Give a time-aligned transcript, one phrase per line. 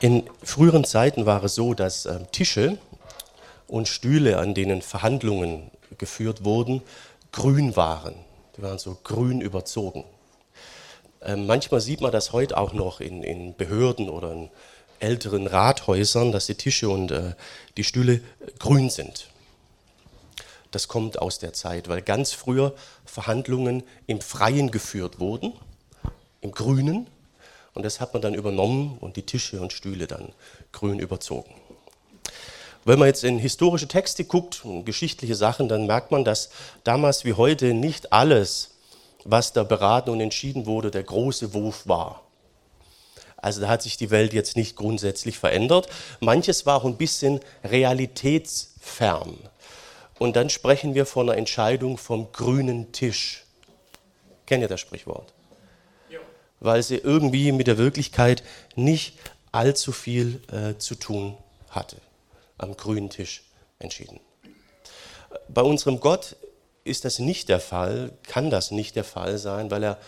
[0.00, 2.78] In früheren Zeiten war es so, dass äh, Tische
[3.68, 6.80] und Stühle, an denen Verhandlungen geführt wurden,
[7.32, 8.14] grün waren.
[8.56, 10.04] Die waren so grün überzogen.
[11.20, 14.48] Äh, manchmal sieht man das heute auch noch in, in, Behörden oder in
[15.00, 17.34] älteren Rathäusern, dass die Tische und äh,
[17.76, 18.22] die Stühle
[18.58, 19.28] grün sind.
[20.70, 22.74] Das kommt aus der Zeit, weil ganz früher
[23.04, 25.52] Verhandlungen im Freien geführt wurden,
[26.40, 27.06] im Grünen,
[27.74, 30.32] und das hat man dann übernommen und die Tische und Stühle dann
[30.72, 31.54] grün überzogen.
[32.84, 36.50] Wenn man jetzt in historische Texte guckt, geschichtliche Sachen, dann merkt man, dass
[36.82, 38.70] damals wie heute nicht alles,
[39.24, 42.22] was da beraten und entschieden wurde, der große Wurf war.
[43.36, 45.88] Also da hat sich die Welt jetzt nicht grundsätzlich verändert.
[46.20, 49.38] Manches war auch ein bisschen realitätsfern.
[50.18, 53.44] Und dann sprechen wir von einer Entscheidung vom grünen Tisch.
[54.46, 55.32] Kennt ihr das Sprichwort?
[56.60, 58.42] Weil sie irgendwie mit der Wirklichkeit
[58.76, 59.18] nicht
[59.52, 61.36] allzu viel äh, zu tun
[61.70, 61.96] hatte.
[62.58, 63.42] Am grünen Tisch
[63.78, 64.20] entschieden.
[65.48, 66.36] Bei unserem Gott
[66.84, 69.98] ist das nicht der Fall, kann das nicht der Fall sein, weil er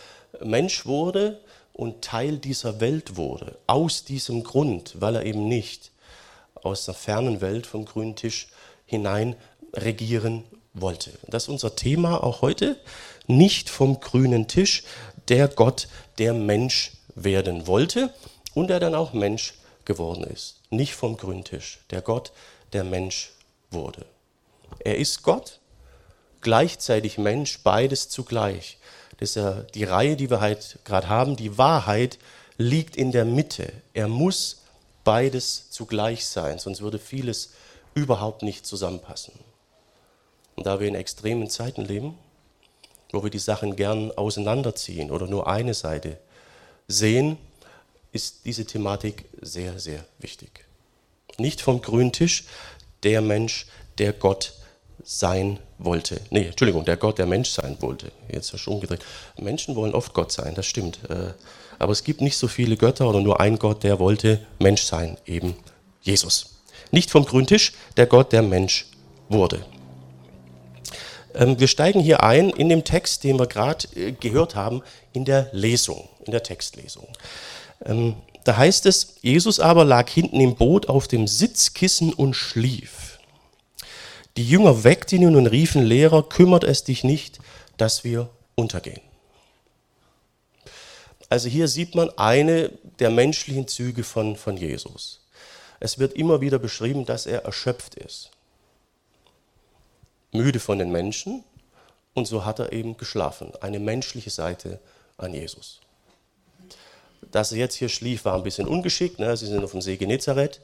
[0.43, 1.41] Mensch wurde
[1.73, 3.59] und Teil dieser Welt wurde.
[3.67, 5.91] Aus diesem Grund, weil er eben nicht
[6.55, 8.49] aus der fernen Welt vom grünen Tisch
[8.87, 9.37] hinein
[9.75, 10.45] regieren
[10.75, 11.11] wollte.
[11.29, 12.79] Das ist unser Thema auch heute.
[13.27, 14.85] Nicht vom grünen Tisch,
[15.29, 18.13] der Gott, der Mensch werden wollte
[18.55, 20.61] und der dann auch Mensch geworden ist.
[20.71, 22.33] Nicht vom Grüntisch, der Gott,
[22.73, 23.33] der Mensch
[23.71, 24.07] wurde.
[24.81, 25.61] Er ist Gott,
[26.41, 28.79] gleichzeitig Mensch, beides zugleich.
[29.19, 31.37] Das ist ja die Reihe, die wir halt gerade haben.
[31.37, 32.19] Die Wahrheit
[32.57, 33.73] liegt in der Mitte.
[33.95, 34.63] Er muss
[35.05, 37.53] beides zugleich sein, sonst würde vieles
[37.95, 39.35] überhaupt nicht zusammenpassen.
[40.57, 42.19] Und da wir in extremen Zeiten leben,
[43.13, 46.19] wo wir die Sachen gern auseinanderziehen oder nur eine Seite
[46.89, 47.39] sehen,
[48.11, 50.65] ist diese Thematik sehr, sehr wichtig.
[51.39, 52.45] Nicht vom grünen Tisch,
[53.03, 53.67] der Mensch,
[53.99, 54.55] der Gott
[55.05, 56.21] sein wollte.
[56.31, 58.13] Nee, Entschuldigung, der Gott, der Mensch sein wollte.
[58.31, 59.05] Jetzt ist schon umgedreht.
[59.37, 60.99] Menschen wollen oft Gott sein, das stimmt.
[61.09, 61.33] Äh,
[61.79, 65.17] aber es gibt nicht so viele Götter oder nur ein Gott, der wollte Mensch sein,
[65.27, 65.57] eben
[66.03, 66.61] Jesus.
[66.91, 68.87] Nicht vom grünen Tisch, der Gott, der Mensch
[69.29, 69.65] wurde.
[71.35, 74.83] Ähm, wir steigen hier ein in dem Text, den wir gerade äh, gehört haben,
[75.13, 77.09] in der Lesung, in der Textlesung.
[77.85, 83.19] Ähm, da heißt es, Jesus aber lag hinten im Boot auf dem Sitzkissen und schlief.
[84.37, 87.39] Die Jünger weckten ihn und riefen, Lehrer, kümmert es dich nicht,
[87.77, 89.01] dass wir untergehen.
[91.29, 95.21] Also hier sieht man eine der menschlichen Züge von, von Jesus.
[95.81, 98.31] Es wird immer wieder beschrieben, dass er erschöpft ist
[100.33, 101.45] müde von den Menschen
[102.15, 103.53] und so hat er eben geschlafen.
[103.61, 104.81] Eine menschliche Seite
[105.17, 105.81] an Jesus.
[107.31, 109.19] Dass er jetzt hier schlief, war ein bisschen ungeschickt.
[109.19, 109.37] Ne?
[109.37, 110.61] Sie sind auf dem See Genezareth.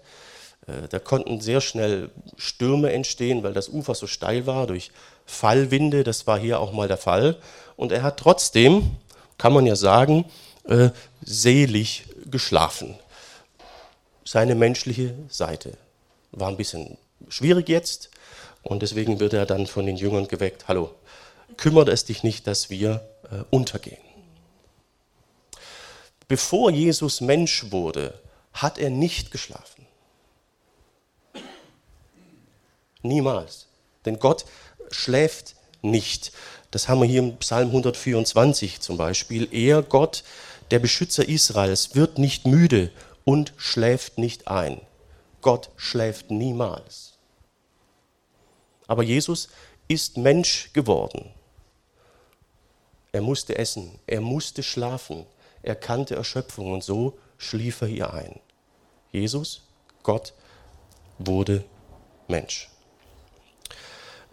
[0.67, 4.91] Äh, da konnten sehr schnell Stürme entstehen, weil das Ufer so steil war durch
[5.25, 6.05] Fallwinde.
[6.05, 7.37] Das war hier auch mal der Fall.
[7.77, 8.97] Und er hat trotzdem,
[9.39, 10.25] kann man ja sagen,
[10.65, 10.91] äh,
[11.23, 12.99] selig geschlafen.
[14.25, 15.73] Seine menschliche Seite
[16.33, 18.11] war ein bisschen schwierig jetzt,
[18.63, 20.95] und deswegen wird er dann von den Jüngern geweckt, hallo,
[21.57, 23.99] kümmert es dich nicht, dass wir äh, untergehen.
[26.29, 28.21] Bevor Jesus Mensch wurde,
[28.53, 29.87] hat er nicht geschlafen.
[33.03, 33.67] Niemals.
[34.05, 34.45] Denn Gott
[34.91, 36.33] schläft nicht.
[36.71, 39.49] Das haben wir hier im Psalm 124 zum Beispiel.
[39.53, 40.25] Er, Gott,
[40.71, 42.91] der Beschützer Israels, wird nicht müde
[43.25, 44.81] und schläft nicht ein.
[45.41, 47.18] Gott schläft niemals.
[48.89, 49.49] Aber Jesus
[49.87, 51.31] ist Mensch geworden.
[53.13, 55.25] Er musste essen, er musste schlafen,
[55.63, 58.41] er kannte Erschöpfung und so schlief er hier ein.
[59.13, 59.63] Jesus,
[60.03, 60.35] Gott,
[61.19, 61.65] wurde
[62.27, 62.69] Mensch.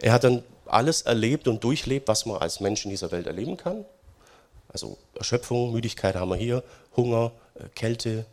[0.02, 3.58] Er hat dann alles erlebt und durchlebt, was man als Mensch in dieser Welt erleben
[3.58, 3.86] kann.
[4.68, 6.64] Also Erschöpfung, Müdigkeit haben wir hier,
[6.98, 8.26] Hunger, äh, Kälte,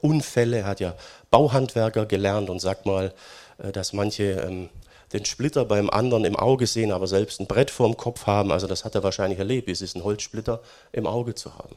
[0.00, 0.58] Unfälle.
[0.58, 0.94] Er hat ja
[1.30, 3.14] Bauhandwerker gelernt und sagt mal,
[3.58, 4.68] äh, dass manche ähm,
[5.12, 8.50] den Splitter beim anderen im Auge sehen, aber selbst ein Brett vorm Kopf haben.
[8.50, 10.60] Also das hat er wahrscheinlich erlebt, es ist ein Holzsplitter
[10.92, 11.76] im Auge zu haben.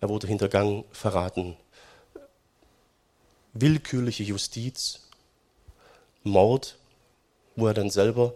[0.00, 1.56] Er wurde hintergangen, verraten.
[3.52, 5.00] Willkürliche Justiz,
[6.22, 6.76] Mord,
[7.56, 8.34] wo er dann selber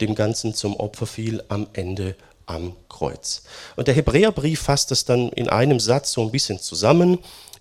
[0.00, 2.16] dem Ganzen zum Opfer fiel, am Ende
[2.46, 3.42] am Kreuz.
[3.76, 7.18] Und der Hebräerbrief fasst das dann in einem Satz so ein bisschen zusammen.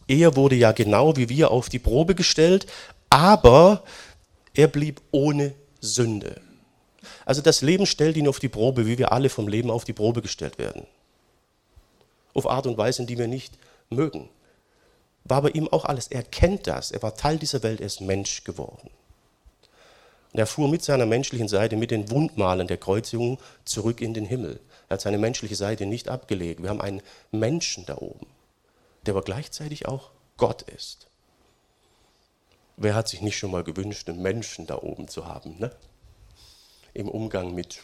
[0.08, 2.66] Er wurde ja genau wie wir auf die Probe gestellt,
[3.10, 3.84] aber
[4.54, 6.42] er blieb ohne Sünde.
[7.26, 9.94] Also das Leben stellt ihn auf die Probe, wie wir alle vom Leben auf die
[9.94, 10.86] Probe gestellt werden.
[12.34, 13.58] Auf Art und Weise, die wir nicht
[13.90, 14.30] mögen.
[15.24, 16.08] war bei ihm auch alles.
[16.08, 16.92] Er kennt das.
[16.92, 17.82] Er war Teil dieser Welt.
[17.82, 18.90] Er ist Mensch geworden.
[20.32, 24.26] Und er fuhr mit seiner menschlichen Seite, mit den Wundmalen der Kreuzigung zurück in den
[24.26, 24.60] Himmel.
[24.88, 26.62] Er hat seine menschliche Seite nicht abgelegt.
[26.62, 28.28] Wir haben einen Menschen da oben,
[29.06, 31.09] der aber gleichzeitig auch Gott ist.
[32.82, 35.60] Wer hat sich nicht schon mal gewünscht, einen Menschen da oben zu haben?
[35.60, 35.70] Ne?
[36.94, 37.84] Im Umgang mit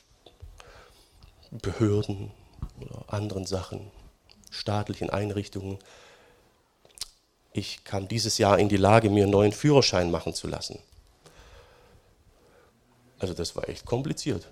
[1.51, 2.31] Behörden
[2.79, 3.91] oder anderen Sachen,
[4.49, 5.79] staatlichen Einrichtungen.
[7.51, 10.79] Ich kam dieses Jahr in die Lage, mir einen neuen Führerschein machen zu lassen.
[13.19, 14.47] Also das war echt kompliziert.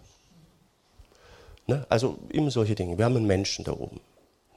[1.67, 1.85] Ne?
[1.87, 2.97] Also immer solche Dinge.
[2.97, 4.01] Wir haben einen Menschen da oben,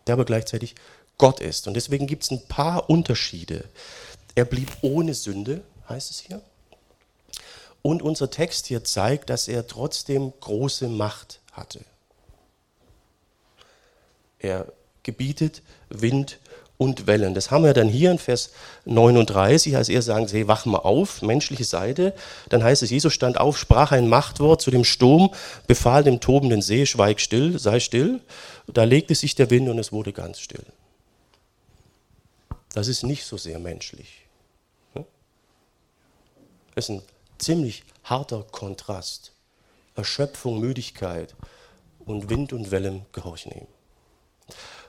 [0.09, 0.75] der aber gleichzeitig
[1.17, 1.69] Gott ist.
[1.69, 3.69] Und deswegen gibt es ein paar Unterschiede.
[4.35, 6.41] Er blieb ohne Sünde, heißt es hier.
[7.83, 11.85] Und unser Text hier zeigt, dass er trotzdem große Macht hatte.
[14.39, 14.73] Er
[15.03, 16.39] gebietet Wind
[16.79, 17.35] und Wellen.
[17.35, 18.51] Das haben wir dann hier in Vers
[18.85, 22.13] 39, als er sagt, hey, wach mal auf, menschliche Seite.
[22.49, 25.33] Dann heißt es, Jesus stand auf, sprach ein Machtwort zu dem Sturm,
[25.67, 28.21] befahl dem tobenden See, schweig still, sei still.
[28.67, 30.65] Da legte sich der Wind und es wurde ganz still.
[32.75, 34.26] Das ist nicht so sehr menschlich.
[36.77, 37.03] Das ist ein
[37.39, 39.33] ziemlich harter Kontrast.
[39.95, 41.35] Erschöpfung, Müdigkeit
[42.05, 43.67] und Wind und Wellen gehorchen ihm.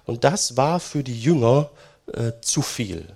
[0.06, 1.70] Und das war für die Jünger
[2.12, 3.16] äh, zu viel.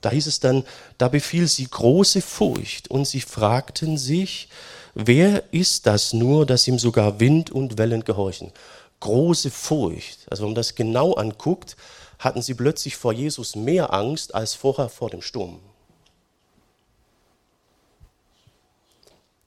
[0.00, 0.64] Da hieß es dann,
[0.98, 4.48] da befiel sie große Furcht und sie fragten sich,
[4.94, 8.50] wer ist das nur, dass ihm sogar Wind und Wellen gehorchen?
[8.98, 10.26] Große Furcht.
[10.28, 11.76] Also wenn man das genau anguckt,
[12.18, 15.60] hatten sie plötzlich vor Jesus mehr Angst als vorher vor dem Sturm.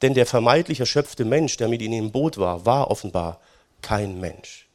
[0.04, 3.40] Denn der vermeintlich erschöpfte Mensch, der mit ihnen im Boot war, war offenbar
[3.82, 4.68] kein Mensch.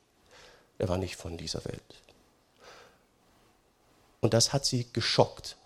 [0.78, 2.02] Er war nicht von dieser Welt.
[4.22, 5.58] Und das hat sie geschockt.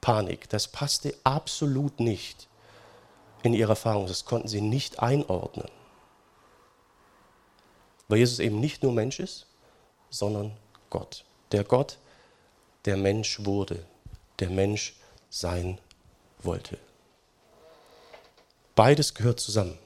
[0.00, 2.48] Panik, das passte absolut nicht
[3.42, 4.06] in ihre Erfahrung.
[4.06, 5.68] Das konnten sie nicht einordnen.
[8.08, 9.46] Weil Jesus eben nicht nur Mensch ist,
[10.08, 10.56] sondern
[10.88, 11.26] Gott.
[11.52, 11.98] Der Gott,
[12.86, 13.84] der Mensch wurde,
[14.38, 14.96] der Mensch
[15.28, 15.78] sein
[16.38, 16.78] wollte.
[18.74, 19.78] Beides gehört zusammen.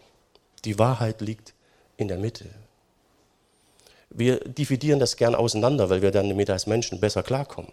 [0.64, 1.54] Die Wahrheit liegt
[1.96, 2.48] in der Mitte.
[4.10, 7.72] Wir dividieren das gern auseinander, weil wir dann damit als Menschen besser klarkommen.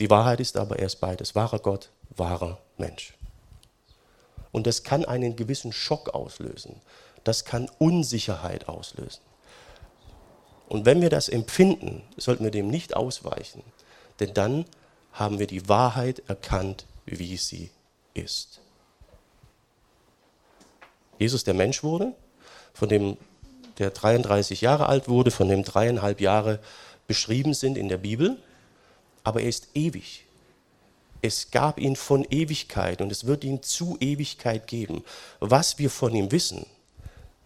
[0.00, 3.14] Die Wahrheit ist aber erst beides, wahrer Gott, wahrer Mensch.
[4.52, 6.80] Und das kann einen gewissen Schock auslösen.
[7.24, 9.22] Das kann Unsicherheit auslösen.
[10.68, 13.62] Und wenn wir das empfinden, sollten wir dem nicht ausweichen,
[14.20, 14.66] denn dann
[15.12, 17.70] haben wir die Wahrheit erkannt, wie sie
[18.14, 18.60] ist.
[21.18, 22.14] Jesus, der Mensch wurde,
[22.72, 23.16] von dem
[23.78, 26.58] der 33 Jahre alt wurde, von dem dreieinhalb Jahre
[27.06, 28.36] beschrieben sind in der Bibel,
[29.24, 30.24] aber er ist ewig.
[31.20, 35.04] Es gab ihn von Ewigkeit und es wird ihn zu Ewigkeit geben.
[35.40, 36.66] Was wir von ihm wissen,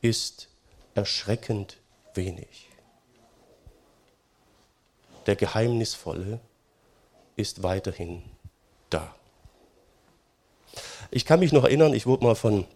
[0.02, 0.48] ist
[0.94, 1.78] erschreckend
[2.14, 2.68] wenig.
[5.26, 6.40] Der Geheimnisvolle
[7.36, 8.22] ist weiterhin
[8.90, 9.14] da.
[11.10, 12.66] Ich kann mich noch erinnern, ich wurde mal von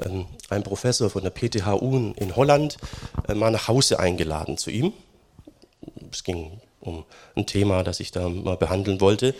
[0.00, 2.76] ein Professor von der PTHU in Holland
[3.28, 4.92] äh, mal nach Hause eingeladen zu ihm.
[6.10, 7.04] Es ging um
[7.36, 9.34] ein Thema, das ich da mal behandeln wollte.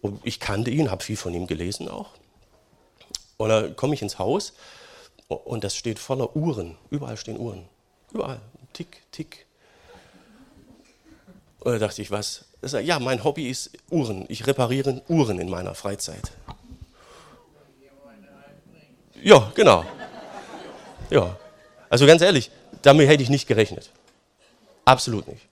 [0.00, 2.10] Und ich kannte ihn, habe viel von ihm gelesen auch.
[3.36, 4.52] Und dann komme ich ins Haus
[5.28, 6.76] und das steht voller Uhren.
[6.90, 7.64] Überall stehen Uhren.
[8.12, 8.40] Überall.
[8.72, 9.46] Tick, tick.
[11.60, 12.44] Und da dachte ich, was?
[12.62, 14.26] Ja, mein Hobby ist Uhren.
[14.28, 16.32] Ich repariere Uhren in meiner Freizeit.
[19.22, 19.84] Ja, genau.
[21.10, 21.36] Ja.
[21.88, 22.50] Also ganz ehrlich,
[22.82, 23.90] damit hätte ich nicht gerechnet.
[24.84, 25.42] Absolut nicht.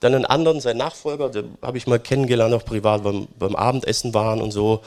[0.00, 4.12] Dann einen anderen, sein Nachfolger, den habe ich mal kennengelernt, auch privat beim, beim Abendessen
[4.14, 4.82] waren und so.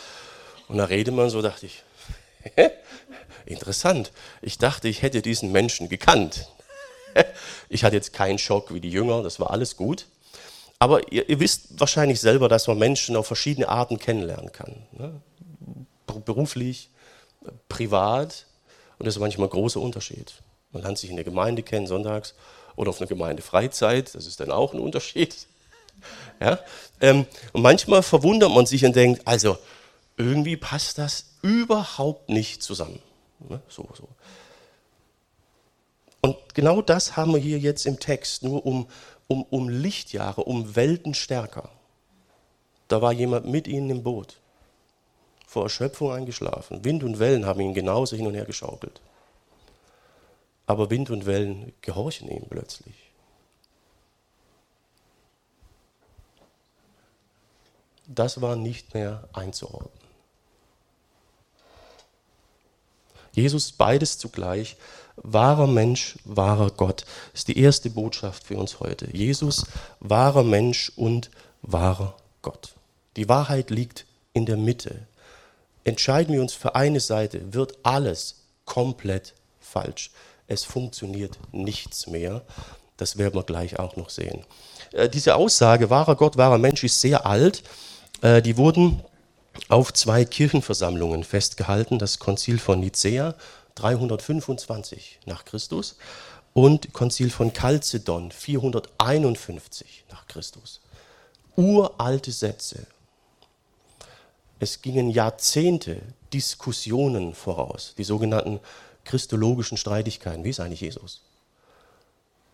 [0.67, 1.83] Und da redet man so, dachte ich,
[3.45, 4.11] interessant.
[4.41, 6.49] Ich dachte, ich hätte diesen Menschen gekannt.
[7.69, 10.07] ich hatte jetzt keinen Schock wie die Jünger, das war alles gut.
[10.79, 14.83] Aber ihr, ihr, wisst wahrscheinlich selber, dass man Menschen auf verschiedene Arten kennenlernen kann.
[14.91, 15.21] Ne?
[16.25, 16.89] Beruflich,
[17.69, 18.45] privat.
[18.97, 20.33] Und das ist manchmal ein großer Unterschied.
[20.71, 22.33] Man lernt sich in der Gemeinde kennen, sonntags
[22.75, 24.13] oder auf einer Gemeindefreizeit.
[24.13, 25.35] Das ist dann auch ein Unterschied.
[26.41, 26.59] Ja?
[26.99, 29.57] Ähm, und manchmal verwundert man sich und denkt, also
[30.17, 32.99] irgendwie passt das überhaupt nicht zusammen.
[33.39, 33.61] Ne?
[33.69, 34.09] So, so.
[36.21, 38.87] Und genau das haben wir hier jetzt im Text, nur um,
[39.27, 41.69] um, um Lichtjahre, um Welten stärker.
[42.89, 44.37] Da war jemand mit ihnen im Boot
[45.47, 46.83] vor Erschöpfung eingeschlafen.
[46.83, 49.01] Wind und Wellen haben ihn genauso hin und her geschaukelt.
[50.67, 52.95] Aber Wind und Wellen gehorchen ihm plötzlich.
[58.07, 60.05] Das war nicht mehr einzuordnen.
[63.31, 64.77] Jesus beides zugleich,
[65.17, 69.09] wahrer Mensch, wahrer Gott, ist die erste Botschaft für uns heute.
[69.15, 69.65] Jesus,
[69.99, 72.75] wahrer Mensch und wahrer Gott.
[73.17, 75.07] Die Wahrheit liegt in der Mitte.
[75.85, 80.11] Entscheiden wir uns für eine Seite, wird alles komplett falsch.
[80.47, 82.41] Es funktioniert nichts mehr.
[82.97, 84.43] Das werden wir gleich auch noch sehen.
[84.91, 87.63] Äh, diese Aussage, wahrer Gott, wahrer Mensch, ist sehr alt.
[88.21, 89.01] Äh, die wurden
[89.69, 93.35] auf zwei Kirchenversammlungen festgehalten, das Konzil von Nicäa
[93.75, 95.97] 325 nach Christus
[96.53, 100.81] und Konzil von Chalcedon 451 nach Christus.
[101.55, 102.87] Uralte Sätze.
[104.59, 106.01] Es gingen Jahrzehnte
[106.33, 108.59] Diskussionen voraus, die sogenannten
[109.03, 110.43] christologischen Streitigkeiten.
[110.43, 111.21] Wie ist eigentlich Jesus?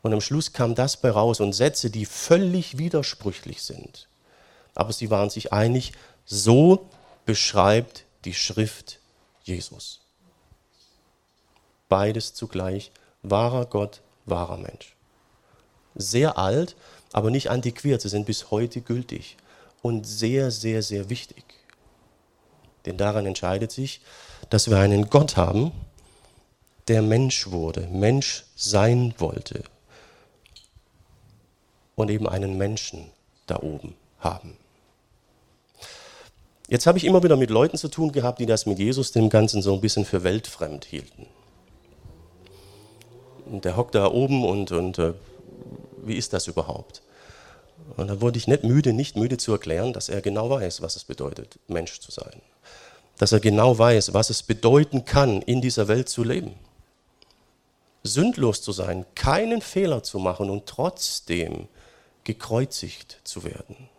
[0.01, 4.08] Und am Schluss kam das bei raus und Sätze, die völlig widersprüchlich sind.
[4.74, 5.93] Aber sie waren sich einig,
[6.25, 6.88] so
[7.25, 9.00] beschreibt die Schrift
[9.43, 10.01] Jesus.
[11.88, 12.91] Beides zugleich,
[13.22, 14.96] wahrer Gott, wahrer Mensch.
[15.93, 16.75] Sehr alt,
[17.12, 19.38] aber nicht antiquiert, sie sind bis heute gültig
[19.81, 21.43] und sehr, sehr, sehr wichtig.
[22.86, 24.02] Denn daran entscheidet sich,
[24.50, 25.72] dass wir einen Gott haben,
[26.88, 29.64] der Mensch wurde, Mensch sein wollte
[31.96, 33.12] und eben einen Menschen
[33.48, 34.58] da oben haben.
[36.68, 39.30] Jetzt habe ich immer wieder mit Leuten zu tun gehabt, die das mit Jesus dem
[39.30, 41.28] Ganzen so ein bisschen für weltfremd hielten.
[43.46, 45.14] Und der hockt da oben und, und äh,
[46.04, 47.02] wie ist das überhaupt?
[47.98, 50.96] Und da wurde ich nicht müde, nicht müde zu erklären, dass er genau weiß, was
[50.96, 52.42] es bedeutet, Mensch zu sein.
[53.22, 56.56] Dass er genau weiß, was es bedeuten kann, in dieser Welt zu leben.
[58.01, 61.68] Sündlos zu sein, keinen Fehler zu machen und trotzdem
[62.24, 63.90] gekreuzigt zu werden.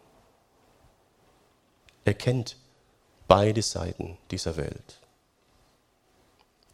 [2.04, 2.56] Er kennt
[3.28, 4.98] beide Seiten dieser Welt.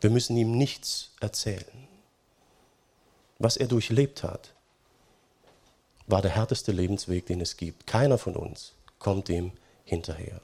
[0.01, 1.87] Wir müssen ihm nichts erzählen.
[3.39, 4.55] Was er durchlebt hat,
[6.07, 7.87] war der härteste Lebensweg, den es gibt.
[7.87, 9.53] Keiner von uns kommt dem
[9.85, 10.41] hinterher.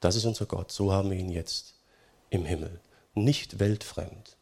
[0.00, 1.74] Das ist unser Gott, so haben wir ihn jetzt
[2.30, 2.80] im Himmel.
[3.14, 4.36] Nicht weltfremd,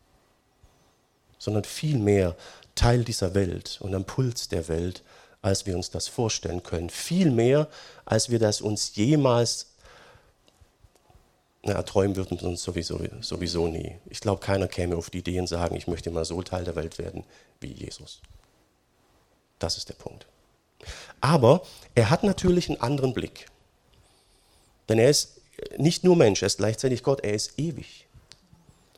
[1.38, 2.36] sondern vielmehr
[2.74, 5.02] Teil dieser Welt und am Puls der Welt,
[5.40, 6.90] als wir uns das vorstellen können.
[6.90, 7.68] Viel mehr,
[8.04, 9.68] als wir das uns jemals
[11.66, 13.98] na, träumen würden uns sowieso, sowieso nie.
[14.06, 16.76] Ich glaube, keiner käme auf die Idee und sagen, ich möchte mal so Teil der
[16.76, 17.24] Welt werden
[17.60, 18.20] wie Jesus.
[19.58, 20.26] Das ist der Punkt.
[21.20, 21.62] Aber
[21.94, 23.46] er hat natürlich einen anderen Blick.
[24.88, 25.35] Denn er ist
[25.76, 28.06] nicht nur Mensch, er ist gleichzeitig Gott, er ist ewig.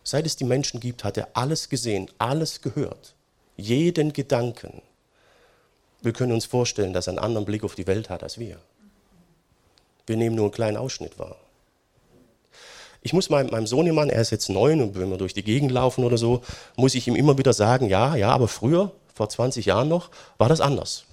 [0.02, 3.14] Seit es die Menschen gibt, hat er alles gesehen, alles gehört
[3.58, 4.80] jeden Gedanken.
[6.00, 8.58] Wir können uns vorstellen, dass er einen anderen Blick auf die Welt hat als wir.
[10.06, 11.36] Wir nehmen nur einen kleinen Ausschnitt wahr.
[13.02, 15.70] Ich muss meinem, meinem Sohnemann, er ist jetzt neun und wenn wir durch die Gegend
[15.70, 16.42] laufen oder so,
[16.76, 20.48] muss ich ihm immer wieder sagen, ja, ja, aber früher, vor 20 Jahren noch, war
[20.48, 21.04] das anders.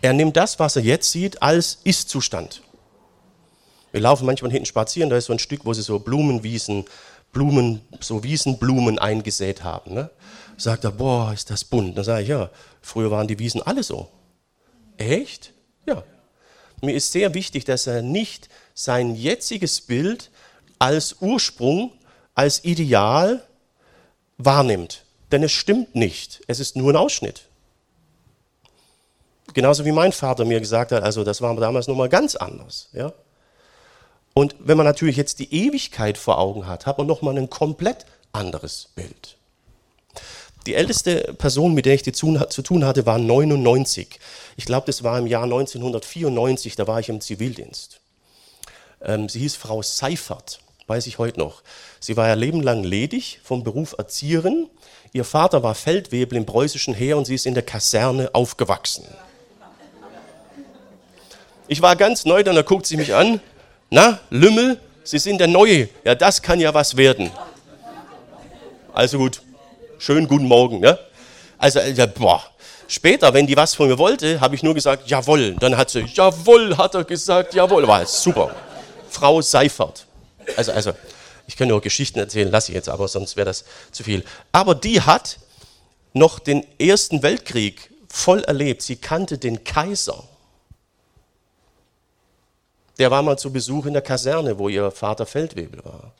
[0.00, 2.62] Er nimmt das, was er jetzt sieht, als Ist-Zustand.
[3.92, 6.84] Wir laufen manchmal hinten spazieren, da ist so ein Stück, wo sie so Blumenwiesen
[7.32, 9.94] Blumen, so Wiesenblumen eingesät haben.
[9.94, 10.10] Ne?
[10.56, 11.96] Sagt er, boah, ist das bunt.
[11.96, 14.08] Dann sage ich, ja, früher waren die Wiesen alle so.
[14.96, 15.52] Echt?
[15.86, 16.02] Ja.
[16.80, 20.30] Mir ist sehr wichtig, dass er nicht sein jetziges Bild
[20.78, 21.92] als Ursprung,
[22.34, 23.42] als Ideal
[24.38, 25.04] wahrnimmt.
[25.30, 26.40] Denn es stimmt nicht.
[26.46, 27.42] Es ist nur ein Ausschnitt.
[29.54, 32.88] Genauso wie mein Vater mir gesagt hat, also das war damals nochmal ganz anders.
[32.92, 33.12] Ja?
[34.38, 38.06] Und wenn man natürlich jetzt die Ewigkeit vor Augen hat, hat man nochmal ein komplett
[38.30, 39.36] anderes Bild.
[40.64, 44.20] Die älteste Person, mit der ich zu tun hatte, war 99.
[44.56, 47.98] Ich glaube, das war im Jahr 1994, da war ich im Zivildienst.
[49.02, 51.64] Ähm, sie hieß Frau Seifert, weiß ich heute noch.
[51.98, 54.70] Sie war ja lebenlang ledig vom Beruf Erzieherin.
[55.12, 59.04] Ihr Vater war Feldwebel im preußischen Heer und sie ist in der Kaserne aufgewachsen.
[61.66, 63.40] Ich war ganz neu, dann guckt sie mich an.
[63.90, 65.88] Na, Lümmel, Sie sind der Neue.
[66.04, 67.30] Ja, das kann ja was werden.
[68.92, 69.40] Also gut,
[69.98, 70.80] schönen guten Morgen.
[70.80, 70.98] Ne?
[71.56, 72.42] Also, ja, boah.
[72.86, 75.54] Später, wenn die was von mir wollte, habe ich nur gesagt, jawohl.
[75.60, 77.88] Dann hat sie, jawohl, hat er gesagt, jawohl.
[77.88, 78.54] War super.
[79.08, 80.04] Frau Seifert.
[80.56, 80.92] Also, also,
[81.46, 84.22] ich kann nur Geschichten erzählen, lasse ich jetzt, aber sonst wäre das zu viel.
[84.52, 85.38] Aber die hat
[86.12, 88.82] noch den Ersten Weltkrieg voll erlebt.
[88.82, 90.24] Sie kannte den Kaiser.
[92.98, 96.12] Der war mal zu Besuch in der Kaserne, wo ihr Vater Feldwebel war.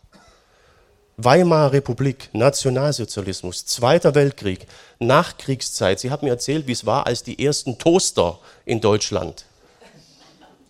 [1.17, 4.67] Weimarer Republik, Nationalsozialismus, Zweiter Weltkrieg,
[5.01, 5.99] Nachkriegszeit.
[5.99, 9.45] Sie haben mir erzählt, wie es war, als die ersten Toaster in Deutschland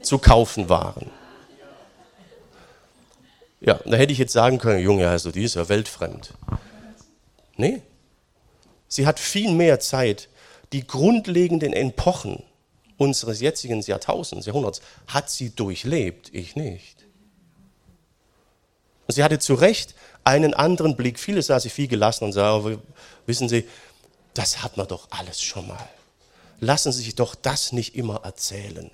[0.01, 1.11] zu kaufen waren.
[3.61, 6.33] Ja, da hätte ich jetzt sagen können, Junge, also die ist ja weltfremd.
[7.57, 7.83] Nee,
[8.87, 10.31] sie hat viel mehr Zeit,
[10.73, 12.43] die grundlegenden Epochen
[12.99, 17.07] unseres jetzigen Jahrtausends, Jahrhunderts, hat sie durchlebt, ich nicht.
[19.07, 21.19] Und sie hatte zu Recht einen anderen Blick.
[21.19, 22.79] Viele sah sie viel gelassen und sah, oh,
[23.25, 23.67] wissen Sie,
[24.35, 25.89] das hat man doch alles schon mal.
[26.61, 28.91] Lassen Sie sich doch das nicht immer erzählen.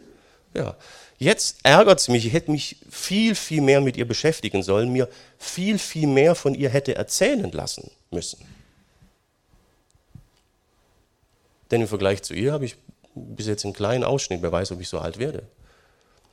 [0.55, 0.77] Ja,
[1.19, 5.09] jetzt ärgert es mich, ich hätte mich viel, viel mehr mit ihr beschäftigen sollen, mir
[5.37, 8.39] viel, viel mehr von ihr hätte erzählen lassen müssen.
[11.73, 12.77] Denn im Vergleich zu ihr habe ich
[13.15, 15.45] bis jetzt einen kleinen Ausschnitt, wer weiß, ob ich so alt werde.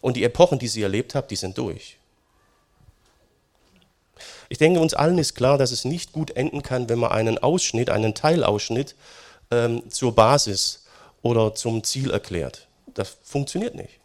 [0.01, 1.97] Und die Epochen, die sie erlebt hat, die sind durch.
[4.49, 7.37] Ich denke, uns allen ist klar, dass es nicht gut enden kann, wenn man einen
[7.37, 8.95] Ausschnitt, einen Teilausschnitt
[9.49, 10.85] ähm, zur Basis
[11.21, 12.67] oder zum Ziel erklärt.
[12.93, 13.99] Das funktioniert nicht.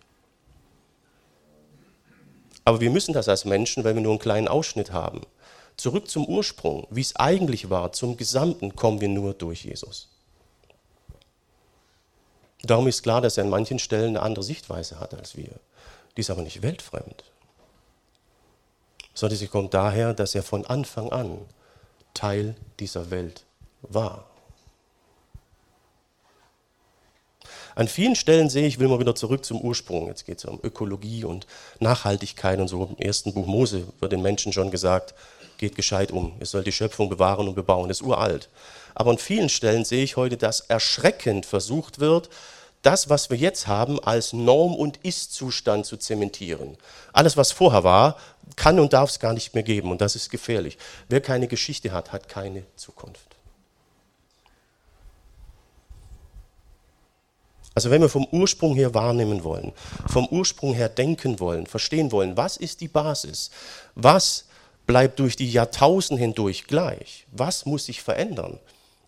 [2.64, 5.22] Aber wir müssen das als Menschen, weil wir nur einen kleinen Ausschnitt haben.
[5.76, 10.08] Zurück zum Ursprung, wie es eigentlich war, zum Gesamten kommen wir nur durch Jesus.
[12.66, 15.50] Darum ist klar, dass er an manchen Stellen eine andere Sichtweise hat als wir.
[16.16, 17.24] Die ist aber nicht weltfremd,
[19.14, 21.38] sondern sie kommt daher, dass er von Anfang an
[22.14, 23.44] Teil dieser Welt
[23.82, 24.24] war.
[27.74, 30.06] An vielen Stellen sehe ich, will mal wieder zurück zum Ursprung.
[30.06, 31.46] Jetzt geht es um Ökologie und
[31.78, 32.84] Nachhaltigkeit und so.
[32.84, 35.12] Im ersten Buch Mose wird den Menschen schon gesagt,
[35.58, 36.32] geht gescheit um.
[36.40, 37.88] Ihr sollt die Schöpfung bewahren und bebauen.
[37.88, 38.48] Das ist uralt.
[38.94, 42.30] Aber an vielen Stellen sehe ich heute, dass erschreckend versucht wird,
[42.86, 46.76] das, was wir jetzt haben, als Norm und Ist-Zustand zu zementieren.
[47.12, 48.16] Alles, was vorher war,
[48.54, 49.90] kann und darf es gar nicht mehr geben.
[49.90, 50.78] Und das ist gefährlich.
[51.08, 53.26] Wer keine Geschichte hat, hat keine Zukunft.
[57.74, 59.72] Also wenn wir vom Ursprung her wahrnehmen wollen,
[60.08, 63.50] vom Ursprung her denken wollen, verstehen wollen, was ist die Basis?
[63.96, 64.44] Was
[64.86, 67.26] bleibt durch die Jahrtausende hindurch gleich?
[67.32, 68.60] Was muss sich verändern?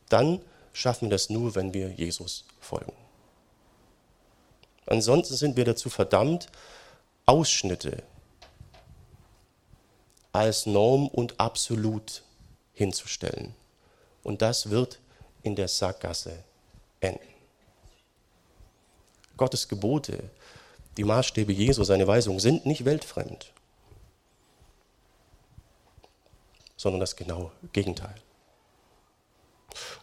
[0.09, 0.41] Dann
[0.73, 2.93] schaffen wir das nur, wenn wir Jesus folgen.
[4.89, 6.49] Ansonsten sind wir dazu verdammt,
[7.27, 8.03] Ausschnitte
[10.33, 12.23] als Norm und absolut
[12.73, 13.55] hinzustellen.
[14.23, 14.99] Und das wird
[15.43, 16.43] in der Sackgasse
[17.01, 17.27] enden.
[19.37, 20.31] Gottes Gebote,
[20.97, 23.53] die Maßstäbe Jesu, seine Weisungen sind nicht weltfremd,
[26.77, 28.15] sondern das genaue Gegenteil.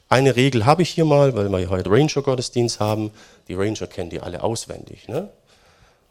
[0.07, 3.11] Eine Regel habe ich hier mal, weil wir heute Ranger-Gottesdienst haben.
[3.47, 5.07] Die Ranger kennen die alle auswendig.
[5.07, 5.29] Ne?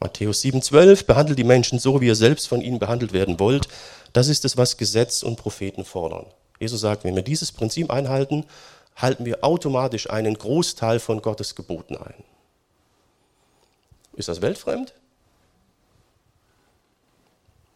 [0.00, 3.68] Matthäus 7,12 behandelt die Menschen so, wie ihr selbst von ihnen behandelt werden wollt.
[4.12, 6.26] Das ist es, was Gesetz und Propheten fordern.
[6.58, 8.44] Jesus sagt, wenn wir dieses Prinzip einhalten,
[8.96, 12.14] halten wir automatisch einen Großteil von Gottes Geboten ein.
[14.14, 14.92] Ist das weltfremd?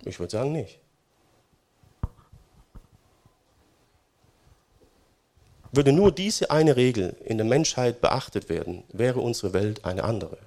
[0.04, 0.78] Ich würde sagen nicht.
[5.70, 10.38] Würde nur diese eine Regel in der Menschheit beachtet werden, wäre unsere Welt eine andere.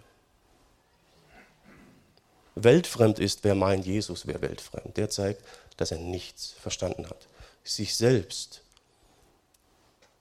[2.56, 4.98] Weltfremd ist, wer meint, Jesus wäre weltfremd.
[4.98, 5.44] Der zeigt,
[5.78, 7.28] dass er nichts verstanden hat.
[7.64, 8.62] Sich selbst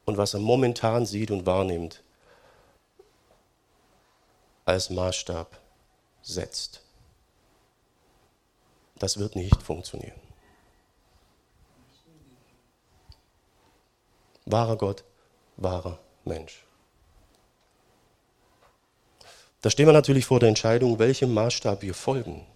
[0.05, 2.03] und was er momentan sieht und wahrnimmt,
[4.65, 5.59] als Maßstab
[6.23, 6.83] setzt.
[8.99, 10.30] Das wird nicht funktionieren.
[14.51, 15.05] Wahrer Gott,
[15.57, 16.65] wahrer Mensch.
[19.63, 22.47] Da stehen wir natürlich vor der Entscheidung, welchem Maßstab wir folgen.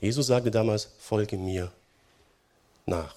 [0.00, 1.70] Jesus sagte damals, folge mir
[2.86, 3.14] nach.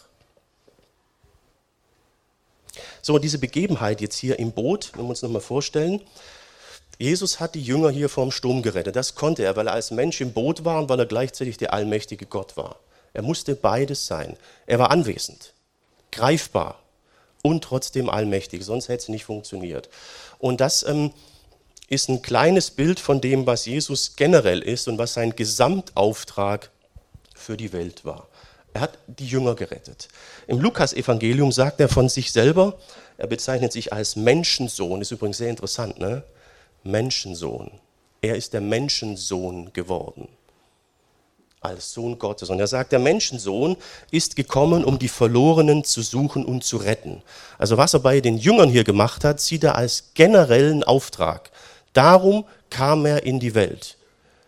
[3.02, 6.02] So, diese Begebenheit jetzt hier im Boot, wenn wir uns nochmal vorstellen,
[7.00, 8.96] Jesus hat die Jünger hier vom Sturm gerettet.
[8.96, 11.74] Das konnte er, weil er als Mensch im Boot war und weil er gleichzeitig der
[11.74, 12.80] allmächtige Gott war.
[13.14, 14.38] Er musste beides sein.
[14.66, 15.54] Er war anwesend,
[16.12, 16.83] greifbar
[17.44, 19.90] und trotzdem allmächtig, sonst hätte es nicht funktioniert.
[20.40, 21.12] Und das ähm,
[21.90, 26.72] ist ein kleines Bild von dem, was Jesus generell ist und was sein Gesamtauftrag
[27.36, 28.28] für die Welt war.
[28.74, 30.08] Er hat die Jünger gerettet.
[30.48, 32.80] Im Lukas-Evangelium sagt er von sich selber,
[33.18, 36.24] er bezeichnet sich als Menschensohn, ist übrigens sehr interessant, ne?
[36.84, 37.72] Menschensohn.
[38.22, 40.28] Er ist der Menschensohn geworden
[41.64, 42.50] als Sohn Gottes.
[42.50, 43.78] Und er sagt, der Menschensohn
[44.12, 47.22] ist gekommen, um die Verlorenen zu suchen und zu retten.
[47.58, 51.52] Also was er bei den Jüngern hier gemacht hat, sieht er als generellen Auftrag.
[51.94, 53.98] Darum kam er in die Welt.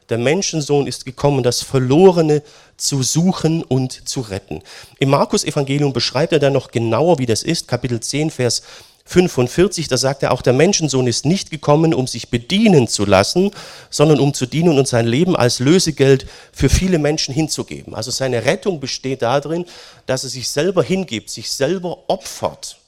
[0.10, 2.44] Der Menschensohn ist gekommen, das Verlorene
[2.78, 4.62] zu suchen und zu retten.
[5.00, 7.68] Im Markus-Evangelium beschreibt er dann noch genauer, wie das ist.
[7.68, 8.62] Kapitel 10, Vers
[9.08, 13.52] 45, da sagt er auch, der Menschensohn ist nicht gekommen, um sich bedienen zu lassen,
[13.92, 17.94] sondern um zu dienen und sein Leben als Lösegeld für viele Menschen hinzugeben.
[17.94, 19.66] Also seine Rettung besteht darin,
[20.08, 22.80] dass er sich selber hingibt, sich selber opfert,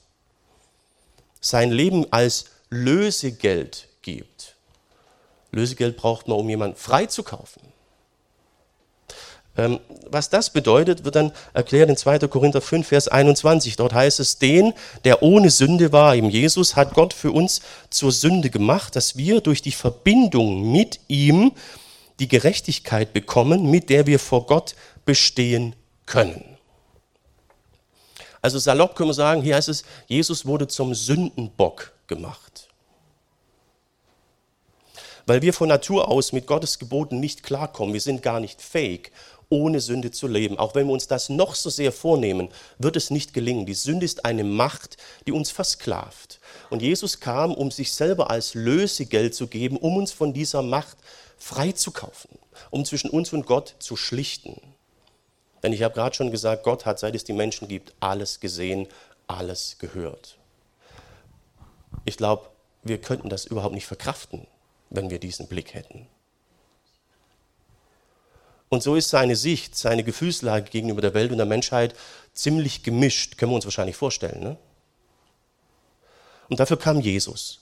[1.40, 4.56] sein Leben als Lösegeld gibt.
[5.52, 7.62] Lösegeld braucht man, um jemanden freizukaufen.
[9.58, 12.20] Ähm, was das bedeutet, wird dann erklärt in 2.
[12.28, 13.74] Korinther 5, Vers 21.
[13.74, 14.72] Dort heißt es, den,
[15.04, 19.40] der ohne Sünde war, ihm Jesus, hat Gott für uns zur Sünde gemacht, dass wir
[19.40, 21.52] durch die Verbindung mit ihm
[22.20, 25.74] die Gerechtigkeit bekommen, mit der wir vor Gott bestehen
[26.06, 26.44] können.
[28.40, 32.68] Also salopp können wir sagen, hier heißt es, Jesus wurde zum Sündenbock gemacht.
[35.26, 39.12] Weil wir von Natur aus mit Gottes Geboten nicht klarkommen, wir sind gar nicht fähig
[39.50, 40.58] ohne Sünde zu leben.
[40.58, 43.66] Auch wenn wir uns das noch so sehr vornehmen, wird es nicht gelingen.
[43.66, 46.40] Die Sünde ist eine Macht, die uns versklavt.
[46.70, 50.96] Und Jesus kam, um sich selber als Lösegeld zu geben, um uns von dieser Macht
[51.38, 52.30] freizukaufen,
[52.70, 54.60] um zwischen uns und Gott zu schlichten.
[55.62, 58.86] Denn ich habe gerade schon gesagt, Gott hat, seit es die Menschen gibt, alles gesehen,
[59.26, 60.36] alles gehört.
[62.04, 62.48] Ich glaube,
[62.82, 64.46] wir könnten das überhaupt nicht verkraften,
[64.90, 66.06] wenn wir diesen Blick hätten.
[68.68, 71.94] Und so ist seine Sicht, seine Gefühlslage gegenüber der Welt und der Menschheit
[72.34, 74.40] ziemlich gemischt, können wir uns wahrscheinlich vorstellen.
[74.40, 74.56] Ne?
[76.48, 77.60] Und dafür kam Jesus.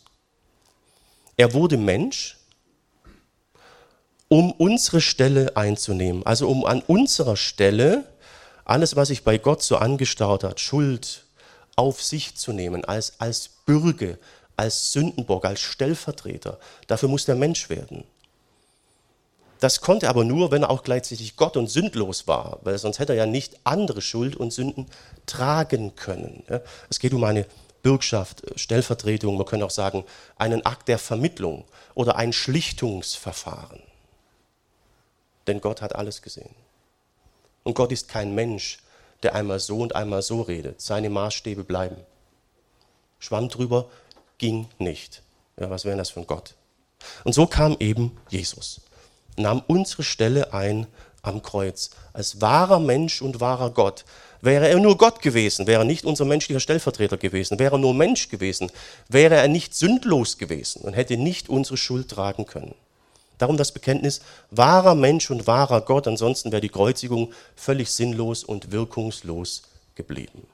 [1.36, 2.38] Er wurde Mensch,
[4.28, 6.24] um unsere Stelle einzunehmen.
[6.26, 8.04] Also um an unserer Stelle
[8.64, 11.24] alles, was sich bei Gott so angestaut hat, Schuld
[11.76, 14.18] auf sich zu nehmen, als, als Bürge,
[14.56, 16.58] als Sündenbock, als Stellvertreter.
[16.86, 18.04] Dafür muss der Mensch werden.
[19.60, 23.12] Das konnte aber nur, wenn er auch gleichzeitig Gott und sündlos war, weil sonst hätte
[23.12, 24.86] er ja nicht andere Schuld und Sünden
[25.24, 26.44] tragen können.
[26.90, 27.46] Es geht um eine
[27.82, 30.04] Bürgschaft, Stellvertretung, man könnte auch sagen,
[30.36, 31.64] einen Akt der Vermittlung
[31.94, 33.80] oder ein Schlichtungsverfahren.
[35.46, 36.54] Denn Gott hat alles gesehen.
[37.62, 38.78] Und Gott ist kein Mensch,
[39.22, 40.80] der einmal so und einmal so redet.
[40.80, 41.96] Seine Maßstäbe bleiben.
[43.18, 43.88] Schwamm drüber,
[44.38, 45.22] ging nicht.
[45.58, 46.54] Ja, was wäre das für ein Gott?
[47.24, 48.80] Und so kam eben Jesus
[49.36, 50.86] nahm unsere Stelle ein
[51.22, 51.90] am Kreuz.
[52.12, 54.04] Als wahrer Mensch und wahrer Gott.
[54.40, 57.94] Wäre er nur Gott gewesen, wäre er nicht unser menschlicher Stellvertreter gewesen, wäre er nur
[57.94, 58.70] Mensch gewesen,
[59.08, 62.74] wäre er nicht sündlos gewesen und hätte nicht unsere Schuld tragen können.
[63.38, 64.20] Darum das Bekenntnis,
[64.50, 69.62] wahrer Mensch und wahrer Gott, ansonsten wäre die Kreuzigung völlig sinnlos und wirkungslos
[69.94, 70.46] geblieben.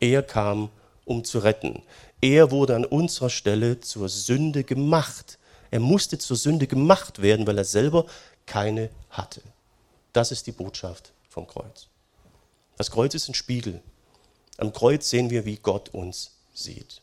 [0.00, 0.70] Er kam,
[1.04, 1.82] um zu retten.
[2.20, 5.38] Er wurde an unserer Stelle zur Sünde gemacht,
[5.70, 8.06] er musste zur Sünde gemacht werden, weil er selber
[8.46, 9.42] keine hatte.
[10.12, 11.86] Das ist die Botschaft vom Kreuz.
[12.76, 13.82] Das Kreuz ist ein Spiegel.
[14.56, 17.00] Am Kreuz sehen wir, wie Gott uns sieht.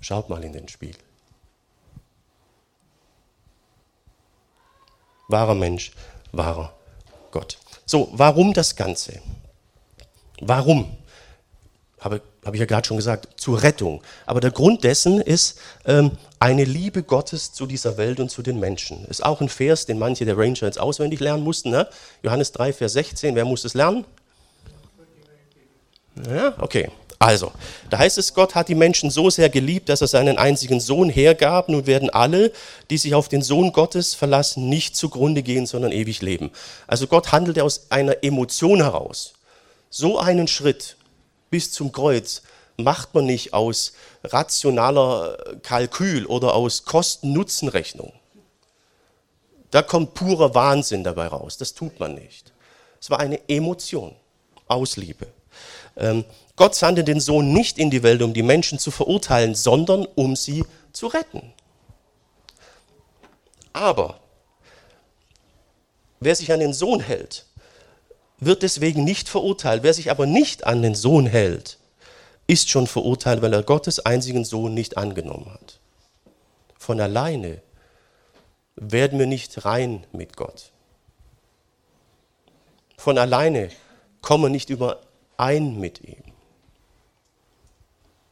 [0.00, 1.00] Schaut mal in den Spiegel.
[5.28, 5.92] Wahrer Mensch,
[6.32, 6.72] wahrer
[7.30, 7.58] Gott.
[7.84, 9.20] So, warum das Ganze?
[10.40, 10.96] Warum?
[12.00, 14.02] Habe habe ich ja gerade schon gesagt, zur Rettung.
[14.26, 18.58] Aber der Grund dessen ist ähm, eine Liebe Gottes zu dieser Welt und zu den
[18.58, 19.04] Menschen.
[19.06, 21.70] Ist auch ein Vers, den manche der Ranger jetzt auswendig lernen mussten.
[21.70, 21.88] Ne?
[22.22, 24.04] Johannes 3, Vers 16, wer muss es lernen?
[26.28, 26.90] Ja, okay.
[27.20, 27.50] Also,
[27.90, 31.10] da heißt es, Gott hat die Menschen so sehr geliebt, dass er seinen einzigen Sohn
[31.10, 31.68] hergab.
[31.68, 32.52] Nun werden alle,
[32.90, 36.52] die sich auf den Sohn Gottes verlassen, nicht zugrunde gehen, sondern ewig leben.
[36.86, 39.34] Also Gott handelte aus einer Emotion heraus.
[39.90, 40.96] So einen Schritt
[41.50, 42.42] bis zum Kreuz
[42.76, 43.92] macht man nicht aus
[44.24, 48.12] rationaler Kalkül oder aus Kosten-Nutzen-Rechnung.
[49.70, 51.58] Da kommt purer Wahnsinn dabei raus.
[51.58, 52.52] Das tut man nicht.
[53.00, 54.14] Es war eine Emotion
[54.66, 55.26] aus Liebe.
[55.96, 56.24] Ähm,
[56.56, 60.36] Gott sandte den Sohn nicht in die Welt, um die Menschen zu verurteilen, sondern um
[60.36, 61.52] sie zu retten.
[63.72, 64.18] Aber
[66.20, 67.46] wer sich an den Sohn hält,
[68.40, 69.82] wird deswegen nicht verurteilt.
[69.82, 71.78] Wer sich aber nicht an den Sohn hält,
[72.46, 75.80] ist schon verurteilt, weil er Gottes einzigen Sohn nicht angenommen hat.
[76.78, 77.60] Von alleine
[78.76, 80.70] werden wir nicht rein mit Gott.
[82.96, 83.70] Von alleine
[84.22, 86.22] kommen wir nicht überein mit ihm.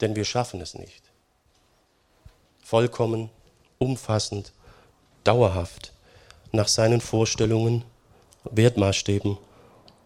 [0.00, 1.02] Denn wir schaffen es nicht.
[2.62, 3.30] Vollkommen,
[3.78, 4.52] umfassend,
[5.24, 5.92] dauerhaft,
[6.52, 7.84] nach seinen Vorstellungen,
[8.44, 9.38] Wertmaßstäben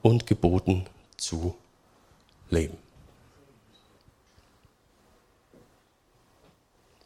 [0.02, 0.86] und Geboten
[1.16, 1.54] zu
[2.48, 2.76] leben.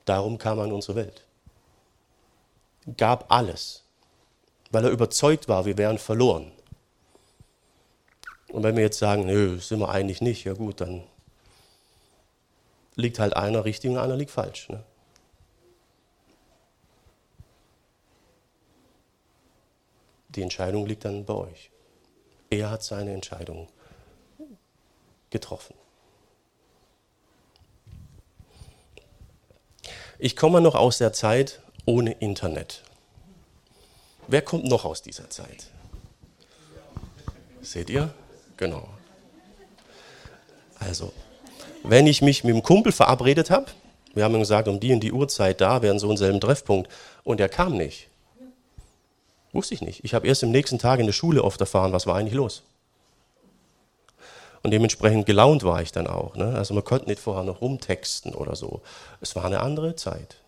[0.05, 1.23] Darum kam er in unsere Welt.
[2.97, 3.83] Gab alles,
[4.71, 6.53] weil er überzeugt war, wir wären verloren.
[8.49, 11.03] Und wenn wir jetzt sagen, nö, sind wir eigentlich nicht, ja gut, dann
[12.95, 14.69] liegt halt einer richtig und einer liegt falsch.
[14.69, 14.85] Ne?
[20.29, 21.71] Die Entscheidung liegt dann bei euch.
[22.55, 23.67] Er hat seine Entscheidung
[25.31, 25.75] getroffen.
[30.21, 32.83] Ich komme noch aus der Zeit ohne Internet.
[34.29, 35.67] Wer kommt noch aus dieser Zeit?
[37.61, 38.15] Seht ihr?
[38.57, 38.89] Genau.
[40.79, 41.13] Also,
[41.83, 43.67] wenn ich mich mit dem Kumpel verabredet habe,
[44.15, 46.89] wir haben ihm gesagt, um die und die Uhrzeit da, wären so einen selben Treffpunkt,
[47.25, 48.09] und er kam nicht.
[49.55, 50.05] Wusste ich nicht.
[50.05, 52.65] Ich habe erst am nächsten Tag in der Schule oft erfahren, was war eigentlich los.
[54.65, 56.35] Und dementsprechend gelaunt war ich dann auch.
[56.35, 56.57] Ne?
[56.57, 58.83] Also man konnte nicht vorher noch rumtexten oder so.
[59.21, 60.39] Es war eine andere Zeit.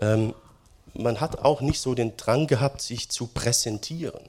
[0.00, 0.34] Ähm,
[0.94, 4.22] man hat auch nicht so den Drang gehabt, sich zu präsentieren.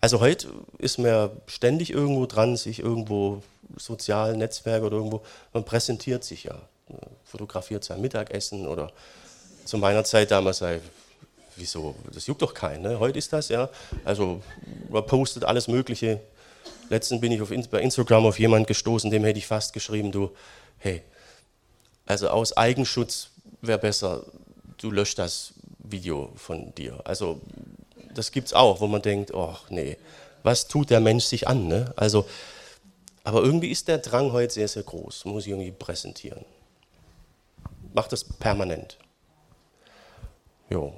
[0.00, 3.42] Also heute ist man ständig irgendwo dran, sich irgendwo
[3.76, 5.20] sozialen Netzwerke oder irgendwo,
[5.52, 6.56] man präsentiert sich ja,
[7.24, 8.90] fotografiert sein Mittagessen oder
[9.64, 10.80] zu meiner Zeit damals sei,
[11.56, 12.98] wieso, das juckt doch keinen, ne?
[12.98, 13.68] heute ist das ja,
[14.04, 14.42] also
[14.88, 16.20] man postet alles Mögliche.
[16.88, 20.30] Letztens bin ich auf, bei Instagram auf jemanden gestoßen, dem hätte ich fast geschrieben, du,
[20.78, 21.02] hey,
[22.06, 24.24] also aus Eigenschutz wäre besser,
[24.78, 27.00] du löscht das Video von dir.
[27.04, 27.40] Also
[28.14, 29.96] das gibt es auch, wo man denkt, oh nee,
[30.42, 31.68] was tut der Mensch sich an?
[31.68, 31.92] Ne?
[31.96, 32.26] Also,
[33.24, 36.44] aber irgendwie ist der Drang heute sehr, sehr groß, muss ich irgendwie präsentieren.
[37.94, 38.98] Macht das permanent.
[40.68, 40.94] Jo.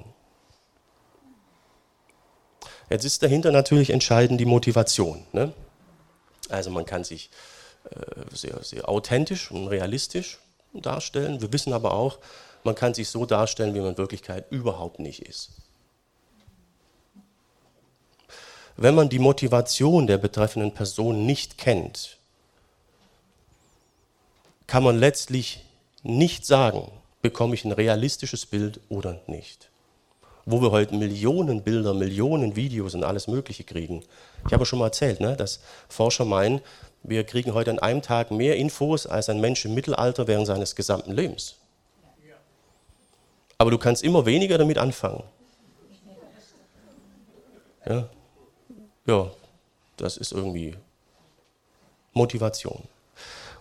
[2.89, 5.25] Jetzt ist dahinter natürlich entscheidend die Motivation.
[5.31, 5.53] Ne?
[6.49, 7.29] Also man kann sich
[7.89, 10.39] äh, sehr, sehr authentisch und realistisch
[10.73, 11.41] darstellen.
[11.41, 12.19] Wir wissen aber auch,
[12.63, 15.51] man kann sich so darstellen, wie man in Wirklichkeit überhaupt nicht ist.
[18.77, 22.17] Wenn man die Motivation der betreffenden Person nicht kennt,
[24.67, 25.63] kann man letztlich
[26.03, 29.69] nicht sagen, bekomme ich ein realistisches Bild oder nicht.
[30.45, 34.03] Wo wir heute Millionen Bilder, Millionen Videos und alles Mögliche kriegen.
[34.45, 36.61] Ich habe schon mal erzählt, ne, dass Forscher meinen,
[37.03, 40.75] wir kriegen heute an einem Tag mehr Infos als ein Mensch im Mittelalter während seines
[40.75, 41.55] gesamten Lebens.
[43.57, 45.23] Aber du kannst immer weniger damit anfangen.
[47.87, 48.09] Ja,
[49.05, 49.31] ja
[49.97, 50.75] das ist irgendwie
[52.13, 52.83] Motivation.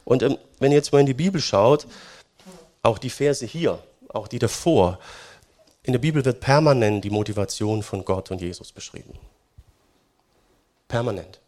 [0.04, 1.86] Und ähm, wenn ihr jetzt mal in die Bibel schaut,
[2.82, 4.98] auch die Verse hier, auch die davor,
[5.84, 9.18] in der Bibel wird permanent die Motivation von Gott und Jesus beschrieben.
[10.88, 11.40] Permanent.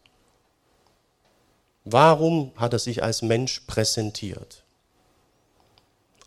[1.85, 4.63] Warum hat er sich als Mensch präsentiert?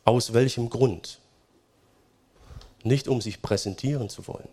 [0.04, 1.20] Aus welchem Grund?
[2.84, 4.48] nicht um sich präsentieren zu wollen,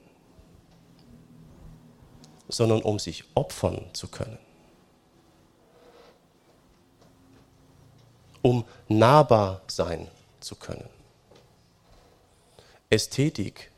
[2.48, 4.38] sondern um sich opfern zu können.
[8.42, 10.08] Um nahbar sein
[10.40, 10.88] zu können.
[12.90, 13.70] Ästhetik,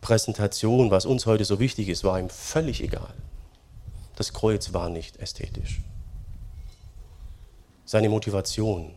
[0.00, 3.14] Präsentation, was uns heute so wichtig ist, war ihm völlig egal.
[4.16, 5.80] Das Kreuz war nicht ästhetisch.
[7.84, 8.94] Seine Motivation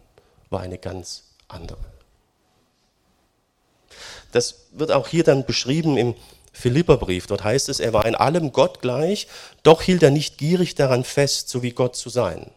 [0.49, 1.79] war eine ganz andere.
[4.31, 6.15] Das wird auch hier dann beschrieben im
[6.51, 7.27] Philipperbrief.
[7.27, 9.27] Dort heißt es, er war in allem Gott gleich,
[9.63, 12.51] doch hielt er nicht gierig daran fest, so wie Gott zu sein.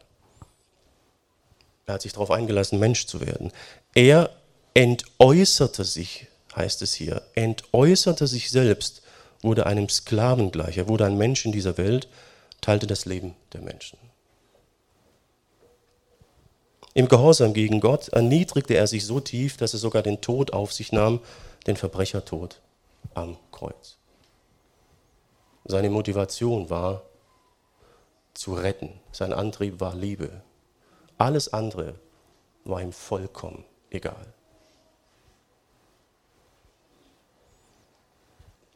[1.86, 3.52] Er hat sich darauf eingelassen, Mensch zu werden.
[3.94, 4.30] Er
[4.74, 9.02] entäußerte sich, heißt es hier, entäußerte sich selbst,
[9.42, 10.78] wurde einem Sklaven gleich.
[10.78, 12.08] Er wurde ein Mensch in dieser Welt,
[12.60, 13.98] teilte das Leben der Menschen.
[16.92, 20.72] Im Gehorsam gegen Gott erniedrigte er sich so tief, dass er sogar den Tod auf
[20.72, 21.20] sich nahm,
[21.66, 22.60] den Verbrechertod
[23.14, 23.96] am Kreuz.
[25.64, 27.02] Seine Motivation war
[28.34, 29.00] zu retten.
[29.12, 30.42] Sein Antrieb war Liebe.
[31.16, 31.94] Alles andere
[32.64, 34.34] war ihm vollkommen egal.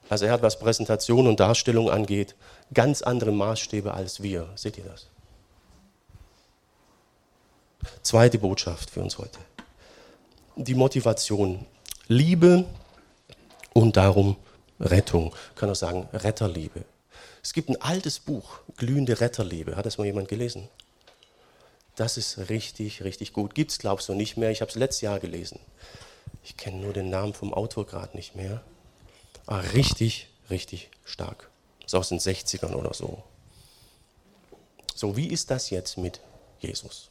[0.08, 2.34] Also er hat, was Präsentation und Darstellung angeht,
[2.72, 4.48] ganz andere Maßstäbe als wir.
[4.54, 5.08] Seht ihr das?
[8.02, 9.38] Zweite Botschaft für uns heute.
[10.56, 11.66] Die Motivation.
[12.06, 12.64] Liebe
[13.72, 14.36] und darum
[14.78, 15.34] Rettung.
[15.54, 16.84] Ich kann auch sagen Retterliebe.
[17.42, 19.76] Es gibt ein altes Buch, Glühende Retterliebe.
[19.76, 20.68] Hat das mal jemand gelesen?
[21.96, 23.54] Das ist richtig, richtig gut.
[23.54, 24.50] Gibt es, glaubst du, nicht mehr.
[24.50, 25.60] Ich habe es letztes Jahr gelesen.
[26.42, 28.62] Ich kenne nur den Namen vom Autor gerade nicht mehr.
[29.46, 31.50] Aber ah, richtig, richtig stark.
[31.85, 33.22] Ist aus den 60ern oder so.
[34.94, 36.20] So, wie ist das jetzt mit
[36.61, 37.11] Jesus?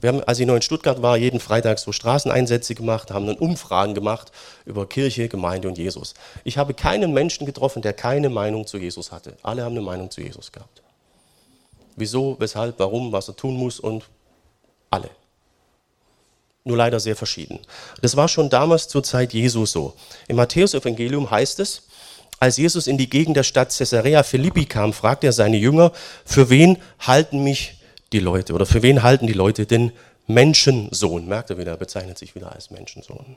[0.00, 3.36] Wir haben, als ich noch in Stuttgart war, jeden Freitag so Straßeneinsätze gemacht, haben dann
[3.36, 4.32] Umfragen gemacht
[4.64, 6.14] über Kirche, Gemeinde und Jesus.
[6.42, 9.36] Ich habe keinen Menschen getroffen, der keine Meinung zu Jesus hatte.
[9.42, 10.82] Alle haben eine Meinung zu Jesus gehabt.
[11.96, 14.08] Wieso, weshalb, warum, was er tun muss und
[14.90, 15.10] alle.
[16.64, 17.60] Nur leider sehr verschieden.
[18.02, 19.94] Das war schon damals zur Zeit Jesu so.
[20.28, 21.82] Im Matthäus-Evangelium heißt es,
[22.38, 25.92] als Jesus in die Gegend der Stadt Caesarea Philippi kam, fragte er seine Jünger,
[26.24, 27.74] für wen halten mich
[28.12, 29.92] die Leute oder für wen halten die Leute den
[30.26, 31.26] Menschensohn?
[31.26, 33.36] Merkt ihr wieder, er bezeichnet sich wieder als Menschensohn.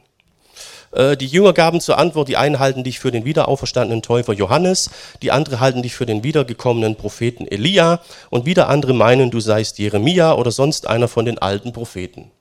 [0.91, 4.89] Äh, die Jünger gaben zur Antwort, die einen halten dich für den wiederauferstandenen Täufer Johannes,
[5.21, 9.79] die anderen halten dich für den wiedergekommenen Propheten Elia und wieder andere meinen, du seist
[9.79, 12.31] Jeremia oder sonst einer von den alten Propheten.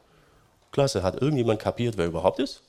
[0.72, 2.62] Klasse, hat irgendjemand kapiert, wer überhaupt ist?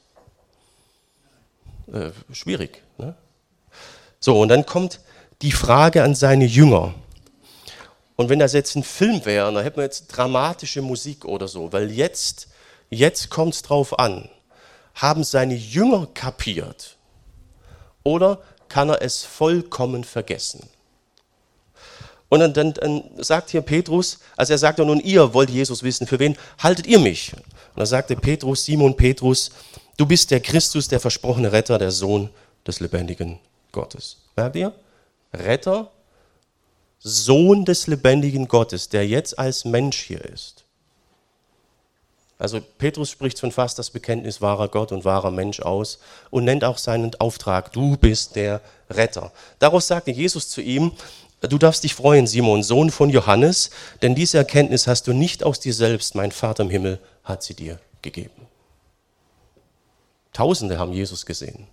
[1.91, 2.83] Äh, schwierig.
[2.97, 3.15] Ne?
[4.19, 4.99] So, und dann kommt
[5.41, 6.93] die Frage an seine Jünger.
[8.15, 11.73] Und wenn das jetzt ein Film wäre, dann hätten wir jetzt dramatische Musik oder so,
[11.73, 12.49] weil jetzt,
[12.89, 14.29] jetzt kommt es drauf an.
[14.95, 16.97] Haben seine Jünger kapiert?
[18.03, 20.69] Oder kann er es vollkommen vergessen?
[22.33, 25.83] Und dann, dann, dann sagt hier Petrus, also er sagt ja nun, ihr wollt Jesus
[25.83, 27.31] wissen, für wen haltet ihr mich?
[27.31, 27.43] Und
[27.75, 29.51] dann sagte Petrus, Simon Petrus,
[29.97, 32.31] du bist der Christus, der versprochene Retter, der Sohn
[32.65, 33.37] des lebendigen
[33.71, 34.17] Gottes.
[34.35, 34.73] Merkt ihr?
[35.31, 35.91] Retter
[36.97, 40.63] Sohn des lebendigen Gottes, der jetzt als Mensch hier ist.
[42.39, 45.99] Also Petrus spricht schon fast das Bekenntnis wahrer Gott und wahrer Mensch aus
[46.31, 49.31] und nennt auch seinen Auftrag, du bist der Retter.
[49.59, 50.93] Daraus sagte Jesus zu ihm,
[51.47, 53.69] du darfst dich freuen, Simon, Sohn von Johannes,
[54.01, 57.53] denn diese Erkenntnis hast du nicht aus dir selbst, mein Vater im Himmel hat sie
[57.53, 58.47] dir gegeben.
[60.33, 61.67] Tausende haben Jesus gesehen.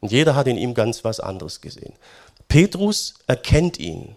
[0.00, 1.92] Und jeder hat in ihm ganz was anderes gesehen.
[2.48, 4.16] Petrus erkennt ihn